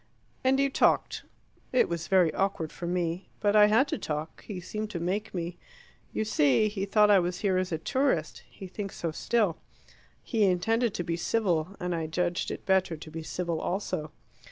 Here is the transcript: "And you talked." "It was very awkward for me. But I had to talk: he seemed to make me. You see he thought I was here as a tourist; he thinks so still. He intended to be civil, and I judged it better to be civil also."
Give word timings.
"And 0.43 0.59
you 0.59 0.71
talked." 0.71 1.25
"It 1.71 1.87
was 1.87 2.07
very 2.07 2.33
awkward 2.33 2.71
for 2.71 2.87
me. 2.87 3.29
But 3.39 3.55
I 3.55 3.67
had 3.67 3.87
to 3.89 3.99
talk: 3.99 4.43
he 4.45 4.59
seemed 4.59 4.89
to 4.89 4.99
make 4.99 5.31
me. 5.31 5.59
You 6.11 6.25
see 6.25 6.69
he 6.69 6.85
thought 6.85 7.11
I 7.11 7.19
was 7.19 7.41
here 7.41 7.57
as 7.59 7.71
a 7.71 7.77
tourist; 7.77 8.41
he 8.49 8.65
thinks 8.65 8.95
so 8.97 9.11
still. 9.11 9.57
He 10.23 10.43
intended 10.45 10.95
to 10.95 11.03
be 11.03 11.17
civil, 11.17 11.75
and 11.79 11.93
I 11.93 12.07
judged 12.07 12.49
it 12.49 12.65
better 12.65 12.97
to 12.97 13.11
be 13.11 13.21
civil 13.21 13.61
also." 13.61 14.11